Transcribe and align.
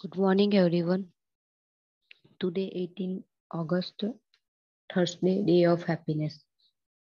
Good 0.00 0.16
morning, 0.16 0.54
everyone. 0.54 1.06
Today, 2.40 2.70
18 2.72 3.24
August, 3.50 4.04
Thursday, 4.90 5.42
Day 5.42 5.62
of 5.64 5.82
Happiness. 5.82 6.34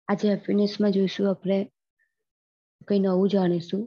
આજે 0.08 0.28
હેપીનેસમાં 0.28 0.92
જોઈશું 0.96 1.26
આપણે 1.30 1.56
કંઈ 2.88 3.00
નવું 3.04 3.32
જાણીશું 3.32 3.82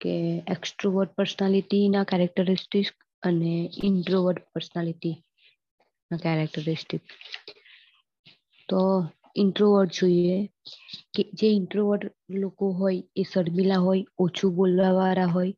કે 0.00 0.14
એક્સ્ટ્રોવર્ટ 0.54 1.12
પર્સનાલિટીના 1.16 2.02
કેરેક્ટરિસ્ટિક 2.04 2.90
અને 3.22 3.52
ઇન્ટ્રોવર્ટ 3.88 4.42
પર્સનાલિટીના 4.54 6.18
કેરેક્ટરિસ્ટિક 6.24 7.14
તો 8.68 8.80
ઇન્ટ્રોવર્ટ 9.36 10.00
જોઈએ 10.00 10.40
કે 11.14 11.26
જે 11.40 11.52
ઇન્ટ્રોવર્ટ 11.60 12.08
લોકો 12.40 12.72
હોય 12.80 13.06
એ 13.16 13.26
શર્મિલા 13.30 13.78
હોય 13.86 14.10
ઓછું 14.26 14.56
બોલવાવાળા 14.58 15.28
હોય 15.36 15.54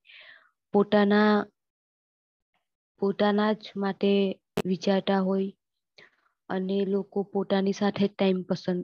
પોતાના 0.75 1.31
પોતાના 3.01 3.53
જ 3.55 3.65
માટે 3.83 4.11
વિચારતા 4.65 5.21
હોય 5.23 5.51
અને 6.49 6.77
લોકો 6.87 7.19
પોતાની 7.33 7.75
સાથે 7.75 8.07
ટાઈમ 8.11 8.41
પસંદ 8.45 8.81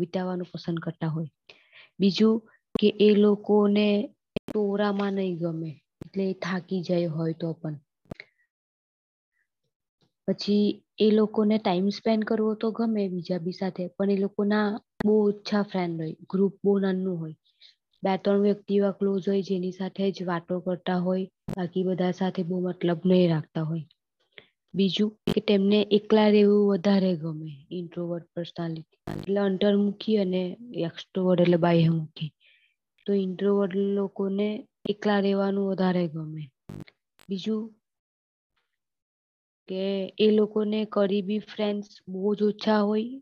વિતાવવાનું 0.00 0.50
પસંદ 0.50 0.78
કરતા 0.80 1.10
હોય. 1.10 1.30
બીજું 2.00 2.36
કે 2.74 2.88
એ 2.98 3.10
લોકોને 3.16 3.86
ટોરામાં 4.38 5.14
નહીં 5.16 5.38
ગમે, 5.40 5.70
એટલે 6.02 6.26
થાકી 6.42 6.84
જાય 6.84 7.08
હોય 7.10 7.34
તો 7.36 7.48
પણ. 7.54 7.76
પછી 10.28 10.66
એ 10.98 11.06
લોકોને 11.10 11.56
ટાઈમ 11.58 11.88
સ્પેન્ડ 11.90 12.22
કરવો 12.24 12.52
તો 12.56 12.68
ગમે 12.76 13.02
બીજા 13.12 13.40
બી 13.40 13.58
સાથે, 13.60 13.84
પણ 13.96 14.10
એ 14.10 14.22
લોકોના 14.24 14.68
બહુ 15.02 15.14
ઓછા 15.24 15.64
ફ્રેન્ડ 15.64 15.96
હોય 15.98 16.16
ગ્રુપ 16.30 16.54
બહુ 16.62 16.72
નાનું 16.80 17.16
હોય. 17.20 17.36
બે 18.04 18.12
ત્રણ 18.16 18.42
વ્યક્તિ 18.42 18.76
એવા 18.76 18.92
ક્લોઝ 18.92 19.28
હોય 19.28 19.42
જેની 19.42 19.72
સાથે 19.72 20.10
જ 20.10 20.18
વાતો 20.24 20.60
કરતા 20.60 20.96
હોય, 20.96 21.26
બાકી 21.56 21.82
બધા 21.82 22.10
સાથે 22.10 22.42
બહુ 22.42 22.56
મતલબ 22.60 23.00
નહીં 23.04 23.30
રાખતા 23.30 23.62
હોય. 23.62 23.86
બીજું 24.74 25.10
કે 25.32 25.40
તેમને 25.40 25.78
એકલા 25.90 26.28
રહેવું 26.28 26.68
વધારે 26.68 27.12
ગમે 27.16 27.50
ઇન્ટ્રોવર્ટ 27.70 28.26
પર્સનાલિટી 28.34 29.00
એટલે 29.12 29.40
અંતર્મુખી 29.40 30.16
અને 30.16 30.42
એક્સ્ટ્રોવર્ટ 30.74 31.40
એટલે 31.40 31.56
બાહ્યમુખી. 31.56 32.32
તો 33.06 33.12
ઇન્ટ્રોવર્ટ 33.14 33.74
લોકોને 33.74 34.48
એકલા 34.88 35.20
રહેવાનું 35.20 35.68
વધારે 35.68 36.08
ગમે. 36.08 36.42
બીજું 37.28 37.62
કે 39.68 39.84
એ 40.18 40.30
લોકોને 40.30 40.80
કરીબી 40.84 41.38
ફ્રેન્ડ્સ 41.38 41.88
બહુ 42.08 42.34
જ 42.34 42.42
ઓછા 42.42 42.80
હોય 42.80 43.20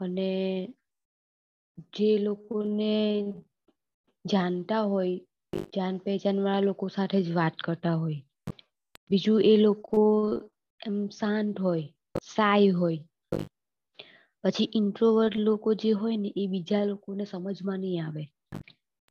અને 0.00 0.30
જે 1.92 2.18
લોકોને 2.18 2.94
જાણતા 4.28 4.82
હોય 4.86 5.16
જાન 5.72 6.00
પહેચાન 6.02 6.38
વાળા 6.42 6.66
લોકો 6.66 6.84
સાથે 6.90 7.18
જ 7.22 7.34
વાત 7.34 7.56
કરતા 7.62 7.96
હોય. 7.98 8.20
બીજું 9.10 9.40
એ 9.44 9.54
લોકો 9.58 10.00
એમ 10.80 10.96
શાંત 11.12 11.54
હોય, 11.60 11.86
સાય 12.26 12.70
હોય. 12.74 13.00
પછી 14.44 14.72
ઇન્ટ્રોવર્ટ 14.74 15.36
લોકો 15.46 15.68
જે 15.76 15.90
હોય 15.94 16.18
ને, 16.18 16.30
એ 16.34 16.48
બીજા 16.48 16.84
લોકોને 16.86 17.24
સમજમાં 17.26 17.80
નહીં 17.82 18.02
આવે. 18.04 18.24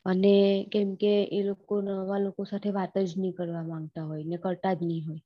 અને 0.05 0.35
કેમ 0.71 0.89
કે 0.95 1.13
એ 1.29 1.39
લોકો 1.43 1.73
નવા 1.85 2.23
લોકો 2.25 2.41
સાથે 2.45 2.69
વાત 2.71 2.93
જ 3.01 3.15
નહીં 3.15 3.35
કરવા 3.35 3.65
માંગતા 3.65 4.07
હોય 4.07 4.23
ને 4.25 4.37
કરતા 4.39 4.75
જ 4.75 4.85
નહીં 4.85 5.05
હોય. 5.05 5.23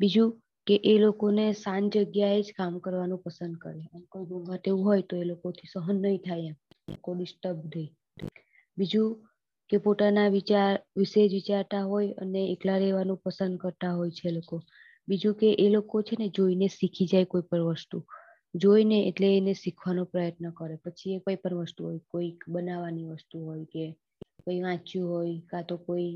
બીજું 0.00 0.30
કે 0.66 0.74
એ 0.84 0.94
લોકોને 0.98 1.44
શાંત 1.56 1.92
જગ્યાએ 1.94 2.40
જ 2.42 2.54
કામ 2.54 2.74
કરવાનું 2.80 3.22
પસંદ 3.22 3.54
કરે. 3.58 3.80
કોઈ 4.10 4.28
ઘોંઘાટ 4.28 4.64
એવું 4.64 4.84
હોય 4.84 5.02
તો 5.04 5.14
એ 5.16 5.24
લોકોથી 5.24 5.70
સહન 5.72 5.96
નહીં 6.02 6.22
થાય 6.22 6.48
એમ. 6.50 6.56
કોઈ 7.04 7.16
ડિસ્ટર્બ 7.16 7.60
રહે 7.72 7.84
બીજું 8.76 9.10
કે 9.70 9.76
પોતાના 9.80 10.28
વિચાર, 10.30 10.70
વિશે 10.96 11.22
જ 11.22 11.32
વિચારતા 11.34 11.84
હોય 11.84 12.16
અને 12.18 12.40
એકલા 12.54 12.78
રહેવાનું 12.78 13.22
પસંદ 13.22 13.54
કરતા 13.60 13.94
હોય 13.94 14.12
છે 14.12 14.28
લોકો. 14.32 14.56
બીજું 15.08 15.34
કે 15.34 15.48
એ 15.56 15.66
લોકો 15.70 15.96
છે 16.02 16.14
ને 16.16 16.26
જોઈને 16.30 16.66
શીખી 16.70 17.06
જાય 17.06 17.26
કોઈ 17.26 17.44
પણ 17.44 17.64
વસ્તુ. 17.70 17.98
જોઈને 18.54 18.98
એટલે 19.08 19.28
એને 19.32 19.52
શીખવાનો 19.56 20.02
પ્રયત્ન 20.06 20.46
કરે. 20.52 20.76
પછી 20.78 21.14
એ 21.14 21.20
કોઈ 21.20 21.38
પણ 21.38 21.60
વસ્તુ 21.60 21.80
હોય, 21.84 22.00
કોઈ 22.08 22.30
બનાવવાની 22.48 23.10
વસ્તુ 23.10 23.36
હોય 23.40 23.64
કે 23.66 23.84
કોઈ 24.40 24.60
વાંચ્યું 24.62 25.08
હોય 25.10 25.34
કાં 25.48 25.64
તો 25.66 25.76
કોઈ 25.80 26.12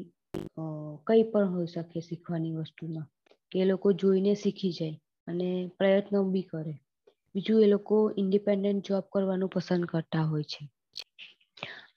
કઈ 1.07 1.25
પણ 1.27 1.53
હોઈ 1.53 1.69
શકે 1.69 1.99
શીખવાની 2.03 2.57
વસ્તુમાં, 2.59 3.09
કે 3.53 3.57
એ 3.59 3.67
લોકો 3.67 3.89
જોઈને 3.95 4.33
શીખી 4.37 4.73
જાય 4.75 4.97
અને 5.29 5.49
પ્રયત્ન 5.77 6.15
બી 6.33 6.47
કરે. 6.47 6.75
બીજું 7.35 7.63
એ 7.63 7.69
લોકો 7.69 7.97
ઇન્ડિપેન્ડન્ટ 8.17 8.87
જોબ 8.87 9.05
કરવાનું 9.11 9.51
પસંદ 9.51 9.85
કરતા 9.89 10.25
હોય 10.27 10.47
છે. 10.47 10.63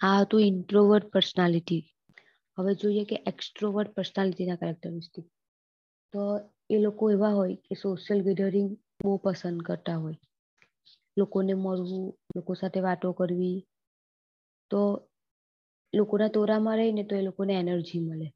આ 0.01 0.19
હતું 0.19 0.43
ઇન્ટ્રોવર્ટ 0.43 1.07
પર્સનાલિટી 1.11 1.81
હવે 2.57 2.73
જોઈએ 2.77 3.03
કે 3.05 3.17
એક્સ્ટ્રોવર્ટ 3.25 3.95
પર્સનાલિટીના 3.95 4.57
કેરેક્ટરિસ્ટિક 4.57 5.27
તો 6.13 6.23
એ 6.69 6.77
લોકો 6.79 7.03
એવા 7.11 7.33
હોય 7.33 7.55
કે 7.65 7.73
સોશિયલ 7.77 8.19
ગેધરિંગ 8.23 8.69
બહુ 8.99 9.11
પસંદ 9.23 9.59
કરતા 9.63 9.97
હોય. 9.97 10.19
લોકોને 11.17 11.53
મળવું, 11.55 12.03
લોકો 12.35 12.51
સાથે 12.55 12.79
વાતો 12.81 13.07
કરવી. 13.13 13.57
તો 14.71 14.81
લોકોના 15.93 16.29
તોરામાં 16.29 16.77
રહીને 16.77 17.03
તો 17.03 17.13
એ 17.15 17.23
લોકોને 17.23 17.53
એનર્જી 17.55 18.01
મળે. 18.01 18.27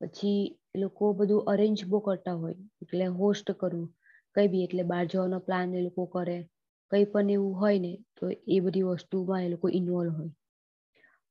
પછી 0.00 0.40
એ 0.74 0.80
લોકો 0.80 1.04
બધું 1.14 1.48
અરેન્જ 1.52 1.78
બહુ 1.86 1.98
કરતા 2.00 2.36
હોય. 2.36 2.58
એટલે 2.82 3.06
હોસ્ટ 3.18 3.48
કરવું, 3.56 3.88
કઈ 4.36 4.48
બી 4.48 4.64
એટલે 4.64 4.82
બહાર 4.84 5.04
જવાનો 5.08 5.38
પ્લાન 5.40 5.68
એ 5.74 5.82
લોકો 5.82 6.02
કરે. 6.08 6.38
કંઈ 6.92 7.06
પણ 7.06 7.30
એવું 7.30 7.54
હોય 7.54 7.78
ને 7.78 7.92
તો 8.16 8.24
એ 8.48 8.60
બધી 8.62 8.88
વસ્તુમાં 8.90 9.44
એ 9.44 9.52
લોકો 9.52 9.66
ઇન્વોલ્વ 9.74 10.12
હોય. 10.16 10.32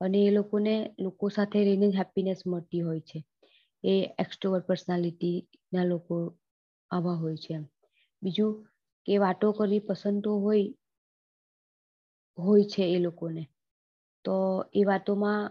અને 0.01 0.19
એ 0.25 0.31
લોકોને 0.31 0.73
લોકો 0.97 1.25
સાથે 1.29 1.59
રહીને 1.61 1.87
જ 1.89 1.97
હેપીનેસ 1.97 2.39
મળતી 2.45 2.81
હોય 2.81 3.01
છે. 3.01 3.19
એ 3.83 3.93
એક્સ્ટ્રોવર 4.17 4.61
પર્સનાલિટીના 4.63 5.85
લોકો 5.85 6.15
આવા 6.91 7.17
હોય 7.17 7.37
છે 7.37 7.55
બીજું 8.21 8.53
કે 9.07 9.13
વાતો 9.19 9.47
કરવી 9.53 9.85
પસંદ 9.87 10.17
તો 10.23 10.31
હોય 10.39 10.65
હોય 12.37 12.65
છે 12.65 12.83
એ 12.87 12.99
લોકોને. 12.99 13.43
તો 14.25 14.35
એ 14.71 14.81
વાતોમાં 14.85 15.43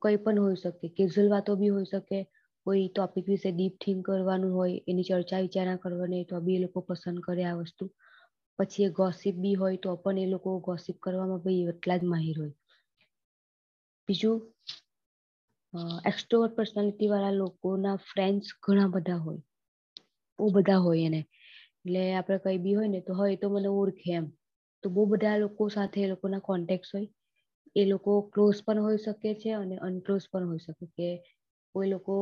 કંઈ 0.00 0.18
પણ 0.18 0.38
હોઈ 0.38 0.58
શકે 0.58 0.86
કેઝ્યુઅલ 0.96 1.28
વાતો 1.28 1.50
બી 1.56 1.70
હોઈ 1.70 1.86
શકે, 1.86 2.18
કોઈ 2.66 2.86
ટોપિક 2.90 3.26
વિશે 3.26 3.50
ડીપ 3.52 3.74
થિંક 3.78 4.00
કરવાનું 4.06 4.52
હોય, 4.52 4.82
એની 4.86 5.08
ચર્ચા 5.08 5.44
વિચારણા 5.44 5.82
કરવાની 5.82 6.24
તો 6.24 6.36
બી 6.40 6.56
એ 6.56 6.64
લોકો 6.64 6.78
પસંદ 6.82 7.18
કરે 7.20 7.42
આ 7.46 7.58
વસ્તુ. 7.60 7.84
પછી 8.58 8.84
એ 8.84 8.90
ગોસિપ 8.90 9.36
બી 9.36 9.54
હોય 9.54 9.78
તો 9.78 9.90
પણ 9.96 10.18
એ 10.18 10.26
લોકો 10.26 10.50
ગોસિપ 10.60 10.96
કરવામાં 11.00 11.42
બી 11.44 11.68
એટલા 11.68 11.98
જ 11.98 12.04
માહિર 12.04 12.36
હોય. 12.38 12.54
બીજું 14.08 14.38
એક્સ્ટ્રોવર્ટ 16.04 16.56
પર્સનાલિટી 16.56 17.10
વાળા 17.10 17.36
લોકોના 17.36 17.96
ફ્રેન્ડ્સ 18.04 18.54
ઘણા 18.62 18.88
બધા 18.92 19.20
હોય. 19.22 19.42
બહુ 20.38 20.48
બધા 20.52 20.78
હોય 20.80 21.04
એને. 21.06 21.20
એટલે 21.76 22.02
આપણે 22.14 22.38
કઈ 22.44 22.58
બી 22.60 22.74
હોય 22.74 22.90
ને 22.90 23.00
તો 23.02 23.12
હોય 23.14 23.36
તો 23.38 23.46
મને 23.50 23.70
ઓળખે 23.76 24.10
એમ. 24.14 24.26
તો 24.84 24.90
બહુ 24.90 25.02
બધા 25.08 25.36
લોકો 25.38 25.62
સાથે 25.70 25.98
એ 26.00 26.10
લોકોના 26.10 26.42
કોન્ટેક્ટ 26.42 26.90
હોય. 26.92 27.08
એ 27.76 27.82
લોકો 27.86 28.12
ક્લોઝ 28.30 28.60
પણ 28.62 28.80
હોઈ 28.80 29.00
શકે 29.00 29.30
છે 29.36 29.50
અને 29.54 29.76
અનક્લોઝ 29.82 30.26
પણ 30.28 30.48
હોઈ 30.48 30.64
શકે 30.64 30.86
કે 30.94 31.08
કોઈ 31.74 31.90
લોકો 31.90 32.14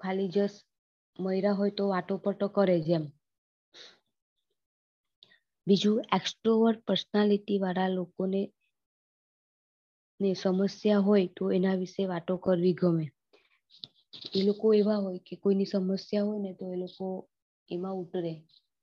ખાલી 0.00 0.30
જસ્ટ 0.30 0.66
મયરા 1.18 1.54
હોય 1.54 1.76
તો 1.76 1.84
વાતો 1.88 2.14
પટો 2.20 2.46
કરે 2.54 2.76
જ 2.82 2.88
એમ. 2.92 3.04
બીજું 5.66 6.04
એક્સ્ટ્રોવર્ટ 6.12 6.84
પર્સનાલિટી 6.86 7.60
વાળા 7.60 7.90
લોકોને 7.92 8.42
ને 10.20 10.28
સમસ્યા 10.34 11.00
હોય 11.00 11.28
તો 11.36 11.44
એના 11.52 11.76
વિશે 11.76 12.02
વાતો 12.06 12.34
કરવી 12.38 12.74
ગમે. 12.74 13.04
એ 14.32 14.42
લોકો 14.46 14.66
એવા 14.74 15.00
હોય 15.00 15.20
કે 15.20 15.34
કોઈની 15.36 15.66
સમસ્યા 15.66 16.26
હોય 16.26 16.40
ને 16.40 16.50
તો 16.54 16.64
એ 16.72 16.76
લોકો 16.76 17.06
એમાં 17.68 17.96
ઉતરે. 17.96 18.32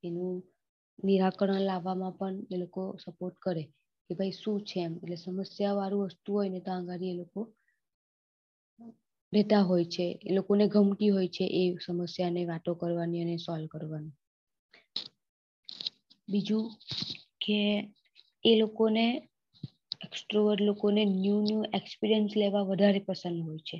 એનું 0.04 0.36
નિરાકરણ 1.00 1.64
લાવવામાં 1.64 2.16
પણ 2.16 2.38
એ 2.50 2.58
લોકો 2.58 2.82
સપોર્ટ 3.04 3.38
કરે 3.40 3.64
કે 4.06 4.18
ભાઈ 4.18 4.34
શું 4.34 4.60
છે 4.64 4.80
એમ. 4.82 4.94
એટલે 4.96 5.18
સમસ્યા 5.20 5.78
વાળું 5.78 6.10
વસ્તુ 6.10 6.30
હોય 6.34 6.50
ને 6.50 6.60
તો 6.62 6.72
આઘાડી 6.72 7.12
એ 7.12 7.20
લોકો 7.22 7.42
રહેતા 9.34 9.64
હોય 9.64 9.88
છે. 9.88 10.06
એ 10.22 10.36
લોકોને 10.36 10.66
ગમતી 10.68 11.12
હોય 11.12 11.30
છે 11.30 11.46
એ 11.54 11.80
સમસ્યાને 11.80 12.42
વાતો 12.46 12.72
કરવાની 12.76 13.22
અને 13.22 13.36
સોલ્વ 13.40 13.68
કરવાની. 13.68 14.16
બીજું 16.28 16.66
કે 17.42 17.60
એ 18.44 18.52
લોકોને 18.56 19.06
એક્સ્ટ્રોવર્ટ 20.02 20.62
લોકોને 20.62 21.06
ન્યૂ 21.06 21.42
ન્યૂ 21.42 21.64
એક્સપિરિયન્સ 21.74 22.32
લેવા 22.36 22.64
વધારે 22.64 23.00
પસંદ 23.00 23.40
હોય 23.44 23.60
છે. 23.60 23.78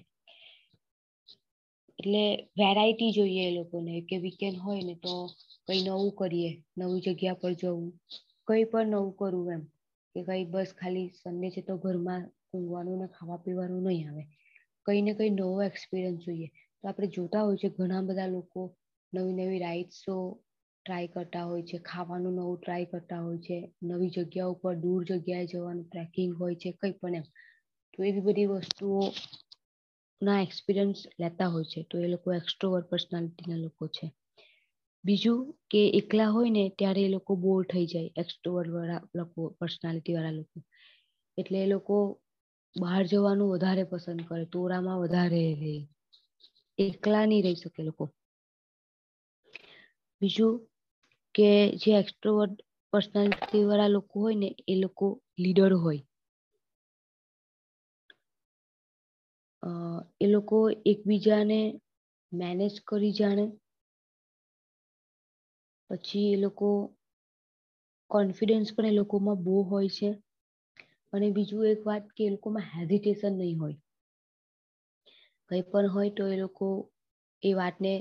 એટલે 2.00 2.24
વેરાયટી 2.58 3.12
જોઈએ 3.12 3.44
એ 3.48 3.52
લોકોને 3.52 4.02
કે 4.02 4.16
વીકેન્ડ 4.18 4.58
હોય 4.58 4.82
ને 4.82 4.96
તો 4.96 5.14
કઈ 5.68 5.82
નવું 5.84 6.12
કરીએ, 6.16 6.52
નવી 6.78 7.02
જગ્યા 7.02 7.34
પર 7.34 7.54
જવું, 7.54 7.88
કઈ 8.48 8.64
પણ 8.66 8.90
નવું 8.90 9.16
કરવું 9.16 9.54
એમ. 9.54 9.64
કે 10.16 10.20
કઈ 10.24 10.46
બસ 10.46 10.70
ખાલી 10.74 11.10
સન્ડે 11.10 11.48
છે 11.50 11.62
તો 11.62 11.74
ઘરમાં 11.78 12.24
ઊંઘવાનું 12.54 13.00
ને 13.00 13.08
ખાવા 13.08 13.38
પીવાનું 13.38 13.84
નહીં 13.84 14.10
આવે. 14.10 14.24
કઈ 14.86 15.02
ને 15.02 15.14
કઈ 15.14 15.30
નવો 15.30 15.64
એક્સપિરિયન્સ 15.64 16.20
જોઈએ. 16.26 16.48
તો 16.82 16.88
આપણે 16.88 17.08
જોતા 17.08 17.42
હોય 17.42 17.58
છે 17.58 17.70
ઘણા 17.70 18.02
બધા 18.02 18.28
લોકો 18.28 18.62
નવી 19.14 19.34
નવી 19.34 19.60
રાઈડસો 19.60 20.16
ટ્રાય 20.86 21.08
કરતા 21.08 21.44
હોય 21.44 21.64
છે, 21.64 21.78
ખાવાનું 21.80 22.36
નવું 22.36 22.58
ટ્રાય 22.60 22.86
કરતા 22.86 23.22
હોય 23.22 23.38
છે, 23.38 23.58
નવી 23.82 24.10
જગ્યા 24.10 24.48
ઉપર 24.48 24.76
દૂર 24.76 25.02
જગ્યાએ 25.06 25.46
જવાનું 25.46 25.86
ટ્રેકિંગ 25.86 26.32
હોય 26.34 26.56
છે, 26.56 26.70
કંઈ 26.72 26.92
પણ 26.92 27.16
એમ. 27.16 27.26
તો 27.94 28.04
એવી 28.04 28.22
બધી 28.22 28.46
વસ્તુઓ 28.46 29.02
ના 30.22 30.42
એક્સપિરિયન્સ 30.42 31.00
લેતા 31.20 31.48
હોય 31.48 31.64
છે, 31.64 31.84
તો 31.84 31.96
એ 31.98 32.08
લોકો 32.08 32.34
એક્સ્ટ્રોવર 32.34 32.84
પર્સનાલિટીના 32.84 33.58
લોકો 33.58 33.84
છે. 33.88 34.06
બીજું 35.04 35.40
કે 35.70 35.82
એકલા 35.94 36.30
હોય 36.30 36.52
ને 36.52 36.64
ત્યારે 36.78 37.02
એ 37.06 37.10
લોકો 37.10 37.32
બોર 37.36 37.62
થઈ 37.66 37.86
જાય 37.86 38.12
એક્સ્ટ્રોવર 38.16 38.68
વાળા 38.70 39.08
લોકો 39.14 39.42
પર્સનાલિટી 39.60 40.16
વાળા 40.16 40.32
લોકો. 40.32 40.58
એટલે 41.38 41.58
એ 41.64 41.68
લોકો 41.68 41.96
બહાર 42.76 43.04
જવાનું 43.04 43.52
વધારે 43.52 43.84
પસંદ 43.84 44.22
કરે, 44.28 44.46
તોરામાં 44.46 45.02
વધારે 45.02 45.44
રહે. 45.56 45.76
એકલા 46.80 47.26
નહીં 47.26 47.44
રહી 47.44 47.56
શકે 47.56 47.82
લોકો. 47.84 48.06
બીજું 50.22 50.54
કે 51.36 51.48
જે 51.82 51.92
એક્સ્ટ્રોવર્ટ 51.98 52.58
પર્સનાલિટી 52.94 53.64
વાળા 53.66 53.94
લોકો 53.96 54.16
હોય 54.22 54.38
ને, 54.38 54.50
એ 54.68 54.76
લોકો 54.78 55.08
લીડર 55.40 55.74
હોય. 55.80 56.02
એ 60.22 60.28
લોકો 60.28 60.58
એકબીજાને 60.86 61.60
મેનેજ 62.32 62.74
કરી 62.88 63.14
જાણે. 63.14 63.46
પછી 65.90 66.32
એ 66.32 66.42
લોકો 66.44 66.70
કોન્ફિડન્સ 68.12 68.70
પણ 68.76 68.90
એ 68.90 68.98
લોકોમાં 68.98 69.44
બહુ 69.44 69.56
હોય 69.66 69.92
છે. 69.92 70.10
અને 71.14 71.28
બીજું 71.36 71.70
એક 71.72 71.82
વાત 71.88 72.06
કે 72.16 72.22
એ 72.26 72.34
લોકોમાં 72.34 72.72
હેઝિટેશન 72.74 73.34
નહીં 73.38 73.60
હોય. 73.60 73.78
કંઈ 75.48 75.64
પણ 75.64 75.88
હોય 75.90 76.12
તો 76.12 76.24
એ 76.28 76.38
લોકો 76.38 76.68
એ 77.44 77.52
વાતને 77.54 77.94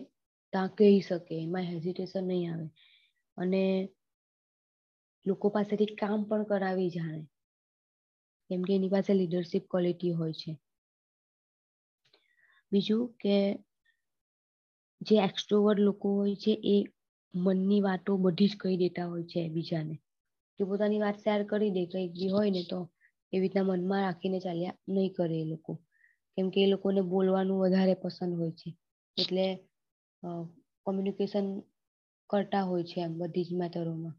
ત્યાં 0.53 0.71
કહી 0.77 1.01
શકે, 1.01 1.35
એમાં 1.39 1.69
હેઝિટેશન 1.71 2.25
નહીં 2.27 2.51
આવે. 2.53 2.67
અને 3.41 3.63
લોકો 5.27 5.47
પાસેથી 5.51 5.97
કામ 5.97 6.21
પણ 6.29 6.49
કરાવી 6.51 6.91
જાણે. 6.91 7.25
કેમ 8.51 8.61
કે 8.63 8.73
એની 8.75 8.93
પાસે 8.95 9.13
લીડરશિપ 9.15 9.65
ક્વોલિટી 9.69 10.17
હોય 10.19 10.35
છે. 10.35 10.53
બીજું 12.73 13.03
કે 13.19 13.37
જે 15.01 15.17
એક્સ્ટ્રોવર્ડ 15.21 15.81
લોકો 15.81 16.07
હોય 16.17 16.37
છે, 16.37 16.53
એ 16.67 16.77
મનની 17.35 17.81
વાતો 17.81 18.13
બધી 18.19 18.51
જ 18.51 18.55
કહી 18.57 18.77
દેતા 18.77 19.11
હોય 19.11 19.27
છે 19.27 19.41
બીજાને 19.55 19.95
કે 20.61 20.63
પોતાની 20.65 21.01
વાત 21.01 21.17
શેર 21.19 21.41
કરી 21.47 21.75
દે, 21.77 21.83
કંઈક 21.87 22.13
બી 22.15 22.33
હોય 22.35 22.51
ને 22.51 22.63
તો 22.65 22.79
એવી 23.33 23.43
રીતના 23.43 23.69
મનમાં 23.69 24.03
રાખીને 24.03 24.39
ચાલ્યા 24.41 24.81
નહીં 24.89 25.15
કરે 25.17 25.37
એ 25.41 25.51
લોકો. 25.53 25.73
કેમ 26.39 26.47
કે 26.53 26.59
એ 26.63 26.71
લોકોને 26.73 27.01
બોલવાનું 27.03 27.61
વધારે 27.63 27.95
પસંદ 27.95 28.33
હોય 28.39 28.53
છે. 28.53 28.69
એટલે 29.17 29.47
કોમ્યુનિકેશન 30.87 31.47
કરતા 32.31 32.65
હોય 32.65 32.85
છે 32.85 32.99
એમ 33.01 33.13
બધી 33.21 33.47
જ 33.47 33.51
મેટરોમાં 33.55 34.17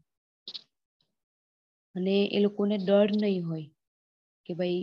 અને 1.94 2.16
એ 2.28 2.38
લોકોને 2.40 2.76
ડર 2.78 3.08
નહીં 3.14 3.44
હોય 3.44 3.68
કે 4.46 4.52
ભાઈ 4.58 4.82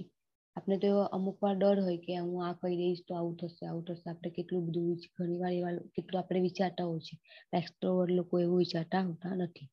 આપણે 0.56 0.76
તો 0.78 0.90
અમુક 1.16 1.38
વાર 1.42 1.56
ડર 1.58 1.78
હોય 1.86 2.00
કે 2.06 2.14
હું 2.20 2.42
આ 2.42 2.60
કહી 2.60 2.78
દઈશ 2.78 3.02
તો 3.08 3.12
આવું 3.16 3.36
થશે 3.40 3.64
આવું 3.66 3.84
થશે. 3.86 4.06
આપણે 4.10 4.30
કેટલું 4.30 4.66
બધું 4.68 4.88
ઘણી 5.16 5.40
વાર 5.40 5.54
એવા 5.54 5.74
કેટલું 5.96 6.20
આપણે 6.20 6.40
વિચારતા 6.40 6.86
હોય 6.86 7.06
છે 7.08 7.16
એક્સ્ટ્રોવર્ડ 7.54 8.12
લોકો 8.12 8.34
એવું 8.40 8.58
વિચારતા 8.58 9.04
હોતા 9.04 9.36
નથી. 9.36 9.68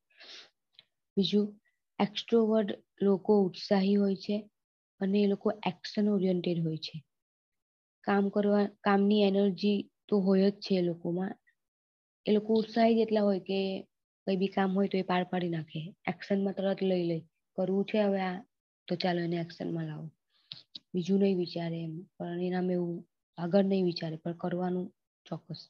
બીજું 1.16 1.46
એક્સ્ટ્રોવર્ડ 1.98 2.70
લોકો 3.00 3.32
ઉત્સાહી 3.42 3.96
હોય 3.96 4.16
છે 4.16 4.36
અને 5.00 5.18
એ 5.22 5.26
લોકો 5.26 5.48
એક્શન 5.66 6.06
ઓરિએન્ટેડ 6.08 6.58
હોય 6.64 6.78
છે. 6.78 6.96
કામ 8.04 8.24
કરવા, 8.30 8.66
કામની 8.80 9.22
એનર્જી 9.22 9.78
તો 10.08 10.14
હોય 10.20 10.48
જ 10.50 10.56
છે 10.58 10.74
એ 10.78 10.82
લોકોમાં. 10.82 11.34
એ 12.26 12.32
લોકો 12.32 12.54
ઉત્સાહી 12.54 12.94
જેટલા 12.94 13.20
હોય 13.20 13.40
કે 13.40 13.58
કઈ 14.26 14.36
બી 14.36 14.46
કામ 14.46 14.74
હોય 14.74 14.88
તો 14.88 14.96
એ 14.98 15.02
પાર 15.02 15.24
પાડી 15.24 15.48
નાખે. 15.48 15.80
એક્શનમાં 16.08 16.54
તરત 16.54 16.80
લઈ 16.82 17.04
લે. 17.04 17.18
કરવું 17.58 17.84
છે 17.84 17.98
હવે 18.02 18.20
આ? 18.20 18.38
તો 18.88 18.94
ચાલો 18.96 19.20
એને 19.20 19.36
એક્શનમાં 19.36 19.86
લાવો. 19.86 20.06
બીજું 20.94 21.20
નહીં 21.20 21.38
વિચારે 21.38 21.78
એમ. 21.82 21.94
પણ 22.18 22.40
એનામ 22.42 22.70
એવું 22.70 22.94
આગળ 23.38 23.64
નહીં 23.64 23.84
વિચારે. 23.84 24.16
પણ 24.16 24.32
કરવાનું 24.32 24.86
ચોક્કસ. 25.26 25.60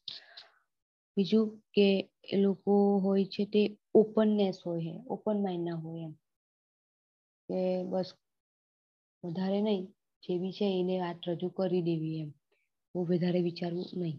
બીજું 1.17 1.47
કે 1.75 1.87
એ 2.25 2.37
લોકો 2.37 2.73
હોય 2.99 3.25
છે 3.25 3.45
તે 3.45 3.63
ઓપનનેસ 3.95 4.57
હોય 4.65 4.83
છે 4.83 5.03
ઓપન 5.09 5.37
માઇન્ડ 5.43 5.65
ના 5.69 5.75
હોય 5.75 6.05
એમ. 6.05 6.15
કે 7.49 7.59
બસ 7.85 8.09
વધારે 9.25 9.61
નહીં. 9.61 9.85
જે 10.23 10.39
બી 10.39 10.53
છે 10.53 10.67
એને 10.81 11.01
વાત 11.01 11.19
રજૂ 11.29 11.51
કરી 11.51 11.83
દેવી 11.83 12.21
એમ. 12.21 12.31
બહુ 12.95 13.01
વધારે 13.05 13.41
વિચારવું 13.43 13.89
નહીં. 13.97 14.19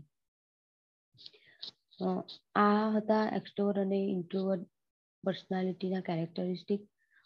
આ 2.00 2.90
હતા 2.96 3.24
એક્સ્ટ્રોવર 3.38 3.78
અને 3.80 4.00
ઇન્ટ્રોવર્ટ 4.08 4.66
પર્સનાલિટીના 5.24 6.02
કેરેક્ટરિસ્ટિક 6.02 6.82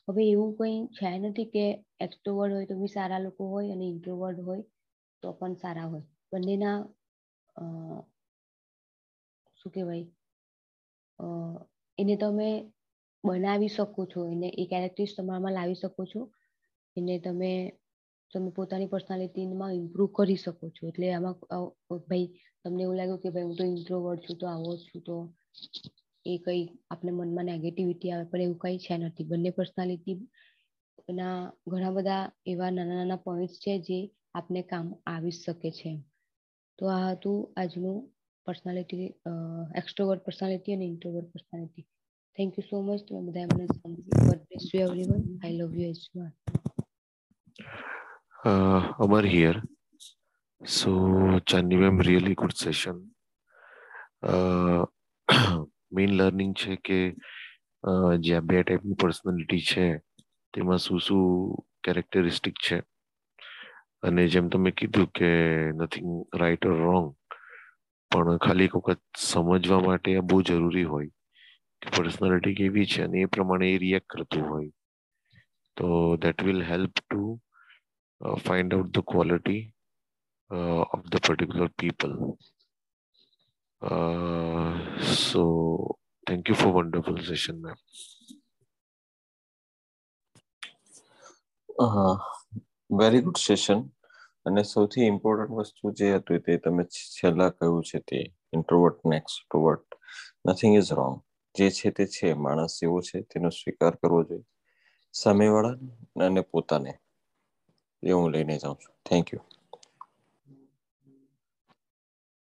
હવે 0.07 0.23
એવું 0.25 0.51
કંઈ 0.57 0.79
છે 0.97 1.09
નથી 1.21 1.51
કે 1.53 1.65
એક્સ્ટ્રોવર્ડ 1.99 2.53
હોય 2.53 2.69
તો 2.69 2.75
બી 2.75 2.95
સારા 2.95 3.25
લોકો 3.25 3.43
હોય 3.53 3.73
અને 3.73 3.85
ઇન્ટ્રોવર્ડ 3.87 4.39
હોય 4.47 4.63
તો 5.23 5.27
પણ 5.33 5.55
સારા 5.55 5.87
હોય. 5.91 6.05
બંનેના 6.31 6.77
શું 9.59 9.71
કહેવાય? 9.73 10.07
એને 11.97 12.15
તમે 12.17 12.49
બનાવી 13.23 13.75
શકો 13.75 14.01
છો, 14.05 14.21
એને 14.33 14.47
એ 14.57 14.63
કેરેક્ટરિસ્ટ 14.65 15.17
તમારામાં 15.17 15.53
લાવી 15.53 15.75
શકો 15.75 16.03
છો. 16.05 16.21
એને 16.95 17.15
તમે 17.19 17.51
તમે 18.33 18.49
પોતાની 18.57 18.91
પર્સનાલિટીમાં 18.93 19.77
ઇમ્પ્રુવ 19.79 20.09
કરી 20.17 20.41
શકો 20.43 20.65
છો. 20.69 20.81
એટલે 20.89 21.07
આમાં 21.09 21.35
ભાઈ, 22.07 22.27
તમને 22.61 22.81
એવું 22.83 22.97
લાગ્યું 22.99 23.21
કે 23.23 23.33
ભાઈ 23.33 23.47
હું 23.47 23.57
તો 23.57 23.65
ઇન્ટ્રોવર્ડ 23.73 24.21
છું, 24.25 24.37
તો 24.37 24.45
આવો 24.47 24.71
છું, 24.85 25.01
તો 25.07 25.15
એ 26.25 26.33
કંઈ 26.37 26.63
આપણે 26.91 27.11
મનમાં 27.11 27.47
નેગેટિવિટી 27.49 28.11
આવે, 28.11 28.29
પણ 28.31 28.45
એવું 28.45 28.59
કંઈ 28.63 28.83
છે 28.85 28.95
નથી. 28.97 29.29
બંને 29.29 29.51
પર્સનાલિટી 29.51 30.17
ના 31.09 31.37
ઘણા 31.69 31.95
બધા 31.97 32.23
એવા 32.45 32.71
નાના 32.71 32.97
નાના 32.99 33.23
પોઈન્ટ્સ 33.25 33.61
છે 33.63 33.73
જે 33.87 33.99
આપને 34.35 34.61
કામ 34.63 34.87
આવી 35.05 35.35
શકે 35.35 35.69
છે. 35.79 35.91
તો 36.79 36.83
આ 36.89 37.07
હતું 37.07 37.39
આજનું 37.55 37.97
પર્સનાલિટી 38.47 39.07
એક્સ્ટ્રોવર્ટ 39.75 40.25
પર્સનાલિટી 40.25 40.75
અને 40.75 40.85
introvert 40.85 41.33
personality 41.33 41.85
thank 42.37 42.51
you 42.57 42.65
so 42.69 42.75
much 42.81 43.01
તમે 43.05 43.21
બધા 43.27 43.49
મને 43.49 43.65
સમજી 43.69 44.19
God 44.19 44.41
bless 44.47 44.65
you 44.73 44.83
everyone 44.87 45.23
I 45.35 45.57
love 45.59 45.73
you 45.75 45.89
as 45.89 46.05
well 48.43 48.95
Amar 48.99 49.21
here. 49.23 49.61
So, 50.61 50.89
Channi 51.45 51.77
ma'am, 51.77 51.99
really 51.99 52.33
good 52.33 52.57
session. 52.57 52.95
Main 55.91 56.11
learning 56.17 56.53
છે 56.53 56.75
કે 56.87 56.97
જે 58.19 58.33
આ 58.37 58.41
બે 58.41 58.61
ટાઈપની 58.61 58.97
પર્સનાલિટી 59.03 59.67
છે 59.69 59.85
તેમાં 60.53 60.81
શું 60.85 60.99
શું 60.99 61.27
કેરેક્ટરિસ્ટિક 61.83 62.55
છે 62.67 62.77
અને 64.03 64.23
જેમ 64.27 64.49
તમે 64.49 64.71
કીધું 64.73 65.07
કે 65.19 65.29
નથિંગ 65.79 66.09
રાઈટ 66.41 66.69
ઓર 66.71 66.77
રોંગ 66.85 67.09
પણ 68.11 68.41
ખાલી 68.45 68.69
એક 68.71 68.79
વખત 68.79 69.23
સમજવા 69.25 69.81
માટે 69.87 70.09
આ 70.15 70.27
બહુ 70.29 70.41
જરૂરી 70.49 70.87
હોય 70.93 71.11
કે 71.81 71.93
પર્સનાલિટી 71.97 72.57
કેવી 72.61 72.89
છે 72.93 73.05
અને 73.05 73.21
એ 73.21 73.31
પ્રમાણે 73.37 73.69
એ 73.69 73.77
રિએક્ટ 73.85 74.11
કરતું 74.15 74.49
હોય 74.49 74.71
તો 75.77 75.87
that 76.25 76.45
will 76.49 76.67
help 76.71 77.05
to 77.05 77.23
find 78.21 78.73
out 78.73 78.87
the 78.87 79.03
of 80.49 80.89
of 80.93 81.05
the 81.05 81.15
people. 81.15 81.67
People 81.67 82.11
so, 85.13 85.41
thank 86.29 86.43
you 86.49 86.55
for 86.55 86.69
wonderful 86.77 87.17
session, 87.29 87.55
ma'am. 87.61 87.79
Very 92.99 93.21
good 93.21 93.37
session 93.37 93.87
અને 94.45 94.63
સૌથી 94.63 95.01
ઇમ્પોર્ટન્ટ 95.01 95.51
વસ્તુ 95.51 95.91
જે 95.91 96.15
હતું 96.15 96.39
તે 96.39 96.57
તમે 96.57 96.83
છેલ્લા 96.83 97.49
કહ્યું 97.49 97.83
છે 97.83 97.99
તે 97.99 98.19
ઇન્ટ્રોવર્ટ 98.53 98.95
ને 99.05 99.17
એક્સટ્રોવર્ટ 99.17 99.95
નથિંગ 100.49 100.77
ઇઝ 100.77 100.93
રોંગ 100.93 101.21
જે 101.57 101.69
છે 101.69 101.91
તે 101.91 102.05
છે. 102.05 102.33
માણસ 102.33 102.79
એવો 102.83 103.01
છે, 103.01 103.21
તેનો 103.21 103.49
સ્વીકાર 103.49 103.95
કરવો 103.95 104.23
જોઈએ. 104.23 104.43
સામેવાળા 105.13 105.73
અને 106.25 106.41
પોતાને. 106.41 107.00
એ 108.03 108.11
હું 108.11 108.31
લઈને 108.33 108.55
જાઉં 108.57 108.77
છું 108.81 108.93
થેન્ક 109.09 109.33
યુ 109.33 109.43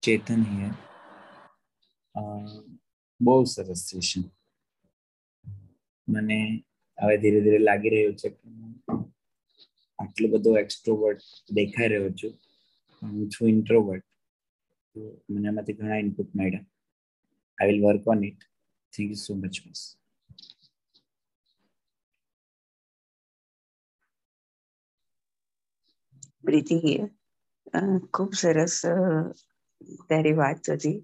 ચેતન 0.04 0.42
હિયર 0.52 0.74
બહુ 3.22 3.36
સરસ 3.46 3.82
સેશન 3.90 4.24
મને 6.08 6.40
હવે 6.98 7.16
ધીરે 7.18 7.40
ધીરે 7.42 7.60
લાગી 7.68 7.94
રહ્યું 7.94 8.16
છે 8.16 8.30
કે 8.30 8.48
આટલો 10.00 10.28
બધો 10.34 10.52
એક્સ્ટ્રોવર્ટ 10.58 11.22
દેખાઈ 11.52 11.92
રહ્યો 11.94 12.12
છું. 12.20 12.34
હું 13.02 13.30
છું 13.30 13.48
ઇન્ટ્રોવર્ટ 13.50 14.06
મને 15.30 15.48
એમાંથી 15.52 15.78
ઘણા 15.80 16.00
ઇનપુટ 16.06 16.30
મળ્યા. 16.36 16.66
I 17.58 17.70
will 17.70 17.84
work 17.86 18.08
on 18.08 18.24
it 18.30 18.42
thank 18.94 19.10
you 19.12 19.20
so 19.26 19.36
much 19.36 19.56
miss 19.66 19.82
Preeti 26.44 26.78
ખૂબ 28.14 28.32
સરસ 28.34 28.76
તારી 30.10 30.34
વાત 30.34 30.70
હતી 30.70 30.98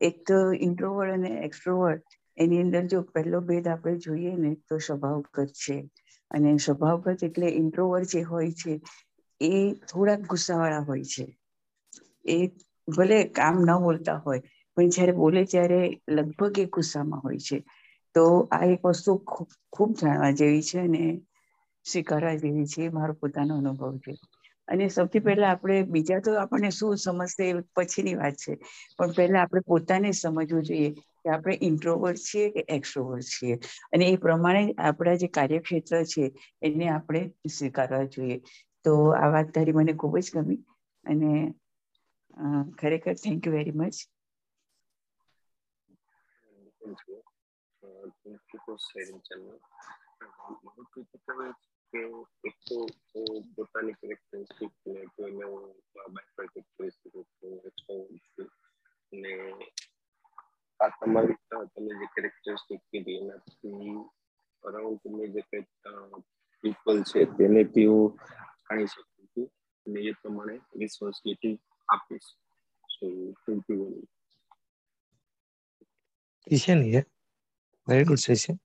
એક 0.00 0.16
તો 0.26 0.38
ઇન્ટ્રોવર્ડ 0.60 1.12
અને 1.12 1.30
એક્સ્ટ્રોવર્ડ 1.40 2.02
એની 2.38 2.62
અંદર 2.62 2.84
જો 2.86 3.00
પહેલો 3.12 3.40
ભેદ 3.42 3.68
આપણે 3.68 3.94
જોઈએ 3.98 4.32
ને, 4.36 4.50
તો 4.68 4.78
સ્વભાવગત 4.78 5.52
છે. 5.62 5.76
અને 6.30 6.56
સ્વભાવગત 6.56 7.24
એટલે 7.24 7.48
ઇન્ટ્રોવર્ડ 7.54 8.06
જે 8.06 8.22
હોય 8.22 8.52
છે, 8.52 8.74
એ 9.40 9.52
થોડાક 9.88 10.22
ગુસ્સાવાળા 10.26 10.80
હોય 10.80 11.04
છે. 11.04 11.26
એ 12.26 12.38
ભલે 12.88 13.18
કામ 13.30 13.56
ન 13.60 13.70
બોલતા 13.78 14.18
હોય, 14.18 14.42
પણ 14.76 14.88
જ્યારે 14.88 15.12
બોલે 15.12 15.42
ત્યારે 15.44 15.80
લગભગ 16.08 16.58
એ 16.58 16.64
ગુસ્સામાં 16.66 17.20
હોય 17.20 17.38
છે. 17.38 17.58
તો 18.14 18.24
આ 18.50 18.64
એક 18.66 18.84
વસ્તુ 18.84 19.12
ખૂબ 19.72 19.90
જાણવા 20.00 20.30
જેવી 20.32 20.62
છે 20.62 20.78
અને 20.80 21.02
સ્વીકારવા 21.86 22.34
જેવી 22.34 22.66
છે 22.66 22.88
મારો 22.88 23.12
પોતાનો 23.12 23.54
અનુભવ 23.56 23.98
છે. 23.98 24.12
અને 24.68 24.88
સૌથી 24.90 25.22
પહેલા 25.22 25.50
આપણે 25.50 25.76
બીજા 25.88 26.20
તો 26.20 26.36
આપણને 26.40 26.70
શું 26.72 26.96
સમજશે 26.98 27.46
પછીની 27.74 28.16
વાત 28.16 28.36
છે. 28.38 28.52
પણ 28.98 29.14
પહેલા 29.14 29.42
આપણે 29.42 29.62
પોતાને 29.64 30.12
સમજવું 30.14 30.46
જોઈએ 30.62 30.90
કે 30.94 31.30
આપણે 31.30 31.56
ઇન્ટ્રોવર્ટ 31.62 32.22
છીએ 32.22 32.46
કે 32.50 32.64
એક્સ્ટ્રોવર્ટ 32.68 33.28
છીએ. 33.30 33.58
અને 33.90 34.08
એ 34.08 34.16
પ્રમાણે 34.18 34.62
આપણા 34.80 35.16
જે 35.16 35.28
કાર્યક્ષેત્ર 35.30 35.82
છે 36.06 36.24
એને 36.62 36.86
આપણે 36.90 37.22
સ્વીકારવા 37.52 38.04
જોઈએ. 38.08 38.38
તો 38.84 38.92
આ 39.14 39.28
વાત 39.30 39.48
તારી 39.52 39.74
મને 39.74 39.92
ખૂબ 39.96 40.14
જ 40.20 40.34
ગમી 40.34 40.60
અને 41.04 41.30
ખરેખર 42.78 43.14
થેન્ક 43.18 43.42
યુ 43.44 43.54
વેરી 43.54 43.76
મચ 43.76 43.96
કે 51.92 52.02
એક 52.44 52.56
તો 52.66 52.76
પોતાની 53.54 53.98
કેરેક્ટરિસ્ટિક 54.00 54.72
ને 54.84 55.00
કોઈને 55.14 55.46
બાયફર્કેટ 55.94 56.68
કરી 56.70 56.92
શકું 56.92 57.24
છું 57.28 57.56
છું 58.26 58.48
અને 59.12 59.32
આ 60.80 60.90
તમારી 60.94 61.38
તમે 61.66 61.98
જે 62.00 62.06
કેરેક્ટરિસ્ટિક 62.14 62.80
કીધી 62.90 63.18
એનાથી 63.18 63.96
અરાઉન્ડ 64.62 65.02
તમે 65.02 65.28
જે 65.28 65.42
કંઈક 65.42 65.68
પીપલ 66.64 66.98
છે 67.02 67.26
તેને 67.36 67.62
હું 67.86 68.08
જાણી 68.62 68.88
શકું 68.88 69.26
છું 69.26 69.46
અને 69.86 70.00
એ 70.06 70.16
પ્રમાણે 70.20 70.56
રિસ્પોન્સિબિલિટી 70.78 71.54
આપીશ 71.88 72.30
so 72.88 73.06
thank 73.42 73.64
you 73.68 73.78
very 73.82 74.08
Kishan 76.46 76.80
very 77.88 78.04
good 78.04 78.22
session 78.22 78.56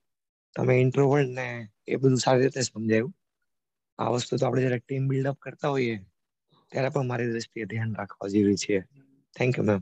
તમે 0.55 0.81
ઇન્ટ્રોવર્ટ 0.81 1.31
ને 1.31 1.47
એ 1.87 1.97
બધું 1.97 2.19
સારી 2.19 2.43
રીતે 2.43 2.61
સમજાયું 2.63 3.16
આ 3.99 4.09
વસ્તુ 4.13 4.37
તો 4.39 4.45
આપણે 4.45 4.61
જયારે 4.63 4.79
ટીમ 4.81 5.03
બિલ્ડઅપ 5.11 5.37
કરતા 5.39 5.71
હોઈએ, 5.75 5.95
ત્યારે 6.71 6.89
પણ 6.93 7.09
મારી 7.09 7.29
દ્રષ્ટિએ 7.31 7.69
ધ્યાન 7.71 7.95
રાખવા 7.99 8.33
જેવી 8.33 8.59
છે. 8.63 8.77
Thank 9.35 9.53
you 9.57 9.65
ma'am 9.69 9.81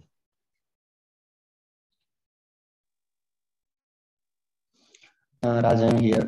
Rajan 5.62 5.98
here 6.04 6.26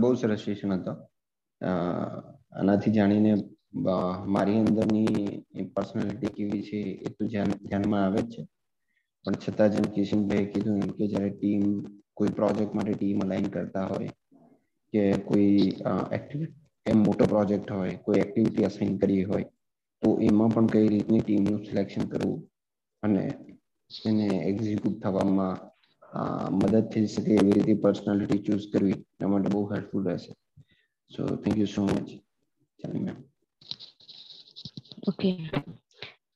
બહુ 0.00 0.10
સરસ 0.16 0.44
સેશન 0.46 0.70
હતો. 0.74 0.92
આનાથી 1.60 2.94
જાણીને 2.96 3.32
મારી 4.34 4.58
અંદરની 4.62 5.66
પર્સનાલિટી 5.74 6.34
કેવી 6.36 6.62
છે 6.68 6.80
એ 7.06 7.08
તો 7.16 7.22
ધ્યાનમાં 7.30 8.02
આવે 8.04 8.20
જ 8.22 8.30
છે. 8.32 8.42
પણ 9.24 9.36
છતાં 9.42 9.72
જેમ 9.74 9.86
કિશનભાઈ 9.94 10.50
કીધું 10.52 10.82
એમ 10.84 10.90
કે 10.98 11.04
જ્યારે 11.12 11.30
ટીમ 11.34 11.64
કોઈ 12.16 12.36
પ્રોજેક્ટ 12.38 12.74
માટે 12.76 12.94
ટીમ 12.96 13.18
અલાઈન 13.24 13.52
કરતા 13.54 13.86
હોય 13.90 14.10
કે 14.92 15.02
કોઈ 15.28 15.56
એમ 16.86 16.98
મોટો 17.06 17.24
પ્રોજેક્ટ 17.32 17.68
હોય, 17.70 17.94
કોઈ 18.04 18.20
એક્ટિવિટી 18.24 18.68
અસાઇન 18.68 18.94
કરી 19.02 19.24
હોય, 19.30 19.46
તો 20.02 20.08
એમાં 20.28 20.54
પણ 20.54 20.72
કઈ 20.72 20.86
રીતની 20.92 21.22
ટીમનું 21.24 21.60
સિલેક્શન 21.66 22.08
કરવું 22.12 22.40
અને 23.02 23.22
એને 23.90 24.26
એક્ઝિક્યુટ 24.50 24.98
થવામાં 25.02 25.56
મદદ 26.58 26.84
થઈ 26.92 27.06
શકે 27.12 27.30
એવી 27.34 27.54
રીતે 27.56 27.74
પર્સનાલિટી 27.84 28.44
ચૂઝ 28.46 28.66
કરવી, 28.72 28.98
એના 29.14 29.30
માટે 29.32 29.52
બહુ 29.54 29.62
હેલ્પફુલ 29.72 30.04
રહેશે. 30.08 30.32
So 31.10 31.20
thank 31.42 31.56
you 31.60 31.70
so 31.74 31.82
much 31.86 32.08
ચાલી 32.80 33.04
ma'am 33.06 33.18
okay 35.08 35.30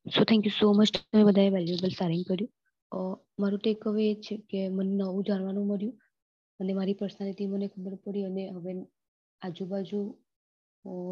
so 0.06 0.24
thank 0.30 0.42
you 0.46 0.54
so 0.58 0.72
much 0.74 0.90
તમે 0.94 1.22
બધાએ 1.28 1.50
વેલ્યુએબલ 1.56 1.94
શેરિંગ 1.98 2.24
કર્યું 2.28 2.50
મારું 3.40 3.60
ટેક 3.60 3.86
અવે 3.90 4.02
એ 4.10 4.14
છે 4.24 4.34
કે 4.50 4.60
મને 4.70 4.92
નવું 4.98 5.26
જાણવાનું 5.28 5.68
મળ્યું. 5.70 5.96
અને 6.60 6.72
મારી 6.74 6.94
પર્સનાલિટી 6.94 7.46
મને 7.46 7.66
ખબર 7.68 7.94
પડી 8.02 8.24
અને 8.24 8.42
હવે 8.50 8.72
આજુબાજુ 9.42 10.00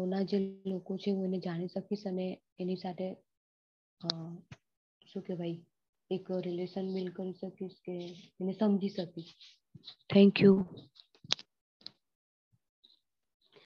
ના 0.07 0.23
જે 0.23 0.37
લોકો 0.65 0.91
છે 0.97 1.09
હું 1.11 1.25
એને 1.25 1.39
જાણી 1.39 1.73
શકીશ 1.75 2.05
અને 2.05 2.25
એની 2.59 2.77
સાથે 2.77 3.07
શું 5.07 5.23
કહેવાય, 5.23 5.57
એક 6.11 6.25
રિલેશન 6.45 6.85
બિલ્ડ 6.93 7.13
કરી 7.15 7.35
શકીશ 7.35 7.77
કે 7.81 7.93
એને 8.39 8.53
સમજી 8.53 8.93
શકીશ. 8.97 9.31
Thank 10.09 10.33
you 10.39 10.55